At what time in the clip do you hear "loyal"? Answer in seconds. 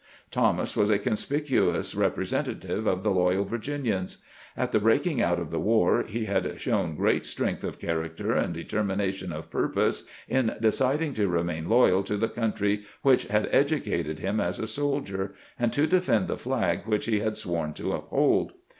3.11-3.45, 11.69-12.01